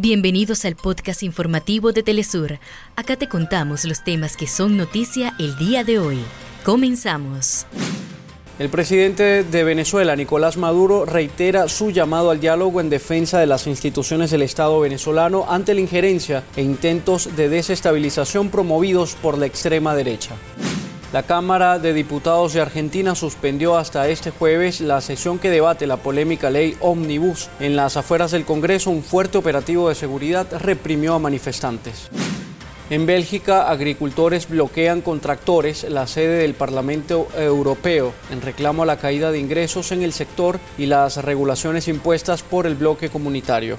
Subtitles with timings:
[0.00, 2.60] Bienvenidos al podcast informativo de Telesur.
[2.94, 6.20] Acá te contamos los temas que son noticia el día de hoy.
[6.64, 7.66] Comenzamos.
[8.60, 13.66] El presidente de Venezuela, Nicolás Maduro, reitera su llamado al diálogo en defensa de las
[13.66, 19.96] instituciones del Estado venezolano ante la injerencia e intentos de desestabilización promovidos por la extrema
[19.96, 20.36] derecha.
[21.10, 25.96] La Cámara de Diputados de Argentina suspendió hasta este jueves la sesión que debate la
[25.96, 27.48] polémica ley Omnibus.
[27.60, 32.10] En las afueras del Congreso, un fuerte operativo de seguridad reprimió a manifestantes.
[32.90, 38.98] En Bélgica, agricultores bloquean con tractores la sede del Parlamento Europeo en reclamo a la
[38.98, 43.78] caída de ingresos en el sector y las regulaciones impuestas por el bloque comunitario.